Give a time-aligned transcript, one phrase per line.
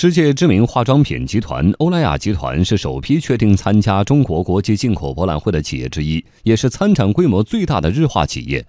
[0.00, 8.64] 世界知名化妆品集团欧莱雅集团是首批确定参加中国国际进口博览会的企业之一，也是参展规模最大的日化企业。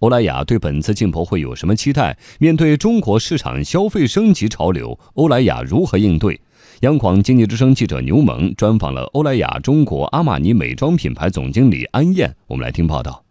[0.00, 2.14] 欧莱雅对本次进博会有什么期待？
[2.38, 6.38] 面对中国市场消费升级潮流，欧莱雅如何应对？
[6.80, 13.24] 央广经济之声记者牛萌专访了欧莱雅中国阿玛尼美妆品牌总经理安燕，我们来听报道。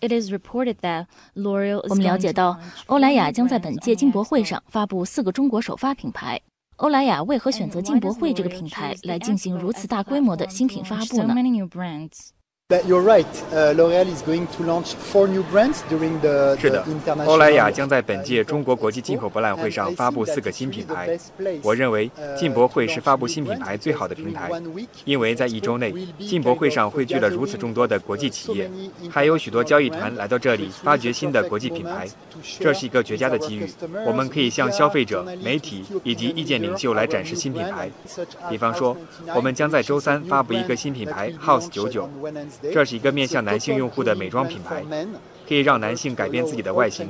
[0.00, 6.40] 我们了解到，欧莱雅将在本届进博会上发布四个中国首发品牌。
[6.76, 11.34] 欧莱雅为何选择进博会这个平台来进行如此大规模的新品发布呢？
[12.66, 12.80] 是
[16.70, 16.82] 的，
[17.26, 21.14] 欧莱雅将在本届中国国际进口博览会上发布四个新品牌。
[21.62, 24.50] 我认为进博会是发布新品牌最好的平台，
[25.04, 28.70] 因为在一周内，进博会上汇聚了如此众多的国际企业，
[29.10, 32.08] 还有许多交易团来到这里发掘新的国际品牌，
[32.58, 33.70] 这是一个绝佳的机遇。
[34.06, 37.90] 我们可以向消费者、媒体以及意见领袖来展示新品牌。
[38.48, 38.96] 比方说，
[39.36, 42.08] 我们将在周三发布一个新品牌 House 九九。
[42.72, 44.84] 这是一个面向男性用户的美妆品牌，
[45.48, 47.08] 可以让男性改变自己的外形，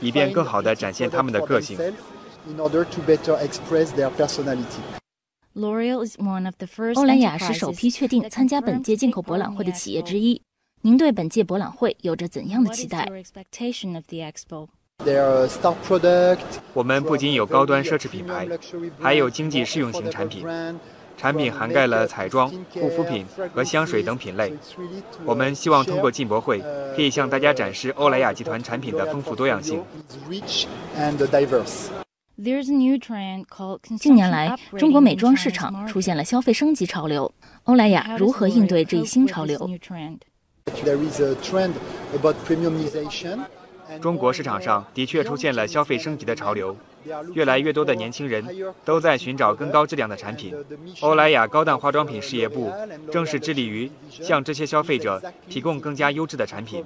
[0.00, 1.78] 以便更好地展现他们的个性。
[6.94, 10.40] 欧莱雅是首批确定参加本届进口博览会的企业之一。
[10.80, 13.06] 您对本届博览会有着怎样的期待？
[16.74, 18.48] 我们不仅有高端奢侈品牌，
[18.98, 20.44] 还有经济适用型产品。
[21.22, 24.52] 产品涵盖了彩妆、护肤品和香水等品类。
[25.24, 26.60] 我们希望通过进博会，
[26.96, 29.80] 可以向大家展示欧莱雅集团产品的丰富多样性。
[34.00, 37.32] 近年来，中国美妆市场出现了消费升级潮流，
[37.64, 39.70] 欧莱雅如何应对这一新潮流？
[44.00, 46.76] 中国市场上的确出现了消费升级的潮流。
[47.32, 48.44] 越来越多的年轻人
[48.84, 50.54] 都在寻找更高质量的产品。
[51.00, 52.72] 欧莱雅高档化妆品事业部
[53.10, 56.84] 正是致力于向这些消费者提供更加优质的产品。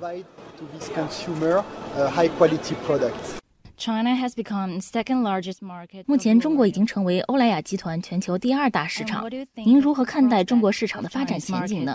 [6.06, 9.30] 目前，中国已经成为欧莱雅集团全球第二大市场。
[9.54, 11.94] 您如何看待中国市场的发展前景呢？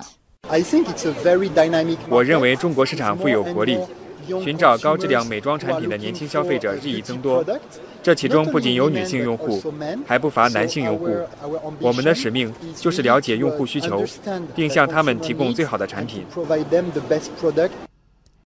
[2.08, 3.80] 我认为中国市场富有活力。
[4.44, 7.44] 寻找高质量美妆产品的年轻消费者日益增多，
[8.02, 9.62] 这其中不仅有女性用户，
[10.08, 11.16] 还不乏男性用户。
[11.80, 14.04] 我们的使命就是了解用户需求，
[14.56, 16.26] 并向他们提供最好的产品。